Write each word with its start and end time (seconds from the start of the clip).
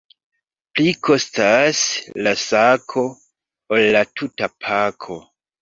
Pli 0.79 0.93
kostas 1.07 1.81
la 2.29 2.33
sako, 2.45 3.05
ol 3.77 3.87
la 3.97 4.03
tuta 4.17 4.51
pako. 4.67 5.23